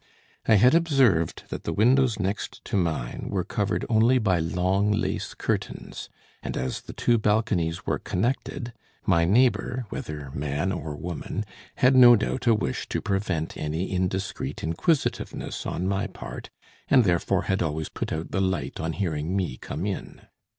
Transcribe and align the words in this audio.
I 0.47 0.55
had 0.55 0.73
observed 0.73 1.43
that 1.49 1.61
the 1.63 1.71
windows 1.73 2.19
next 2.19 2.65
to 2.65 2.75
mine 2.75 3.27
were 3.29 3.43
covered 3.43 3.85
only 3.87 4.17
by 4.17 4.39
long 4.39 4.91
lace 4.91 5.35
curtains; 5.35 6.09
and 6.41 6.57
as 6.57 6.81
the 6.81 6.93
two 6.93 7.19
balconies 7.19 7.85
were 7.85 7.99
connected, 7.99 8.73
my 9.05 9.25
neighbor, 9.25 9.85
whether 9.89 10.31
man 10.31 10.71
or 10.71 10.95
woman, 10.95 11.45
had 11.75 11.95
no 11.95 12.15
doubt 12.15 12.47
a 12.47 12.55
wish 12.55 12.89
to 12.89 12.99
prevent 12.99 13.55
any 13.55 13.91
indiscreet 13.91 14.63
inquisitiveness 14.63 15.67
on 15.67 15.87
my 15.87 16.07
part, 16.07 16.49
and 16.87 17.03
therefore 17.03 17.43
had 17.43 17.61
always 17.61 17.87
put 17.89 18.11
out 18.11 18.31
the 18.31 18.41
light 18.41 18.79
on 18.79 18.93
hearing 18.93 19.35
me 19.35 19.55
come 19.55 19.85
in. 19.85 20.21